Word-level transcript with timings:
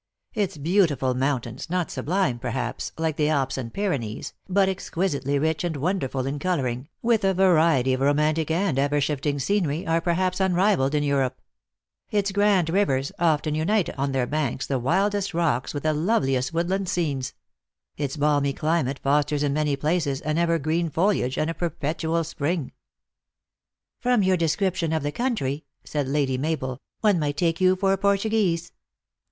Its 0.33 0.57
beauti 0.57 0.97
ful 0.97 1.13
mountains, 1.13 1.69
not 1.69 1.91
sublime, 1.91 2.39
perhaps, 2.39 2.91
like 2.97 3.17
the 3.17 3.29
Alps 3.29 3.55
and 3.55 3.71
Pyrenees, 3.71 4.33
but 4.49 4.67
exquisitely 4.67 5.37
rich 5.37 5.63
and 5.63 5.77
wonderful 5.77 6.25
in 6.25 6.39
coloring, 6.39 6.87
with 7.03 7.23
a 7.23 7.35
variety 7.35 7.93
of 7.93 7.99
romantic 8.01 8.49
and 8.49 8.79
ever 8.79 8.99
shifting 8.99 9.37
scenery, 9.37 9.85
are 9.85 10.01
perhaps 10.01 10.39
unrivaled 10.39 10.95
in 10.95 11.03
Europe; 11.03 11.39
its 12.09 12.31
grand 12.31 12.67
rivers, 12.71 13.11
often 13.19 13.53
unite 13.53 13.91
on 13.95 14.11
their 14.11 14.25
banks 14.25 14.65
the 14.65 14.79
wildest 14.79 15.35
rocks 15.35 15.71
with 15.71 15.83
the 15.83 15.93
loveliest 15.93 16.51
woodland 16.51 16.89
scenes; 16.89 17.35
its 17.95 18.17
balmy 18.17 18.53
climate 18.53 18.99
fosters 19.03 19.43
in 19.43 19.53
many 19.53 19.75
places 19.75 20.19
an 20.21 20.35
ever 20.39 20.57
green 20.57 20.89
foliage 20.89 21.37
and 21.37 21.47
a 21.47 21.53
perpetual 21.53 22.23
spring."" 22.23 22.71
From 24.01 24.23
your 24.23 24.35
description 24.35 24.93
of 24.93 25.03
the 25.03 25.11
country," 25.11 25.63
said 25.83 26.07
Lady 26.07 26.39
Mabel," 26.39 26.81
one 27.01 27.19
might 27.19 27.37
take 27.37 27.61
you 27.61 27.75
for 27.75 27.93
a 27.93 27.99
Portuguese." 27.99 28.71